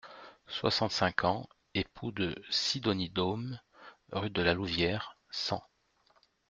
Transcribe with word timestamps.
soixante-cinq 0.47 1.25
ans, 1.25 1.47
époux 1.75 2.11
de 2.11 2.33
Sidonie 2.49 3.11
Doom, 3.11 3.59
rue 4.11 4.31
de 4.31 4.41
la 4.41 4.55
Louvière, 4.55 5.15
cent. 5.29 5.61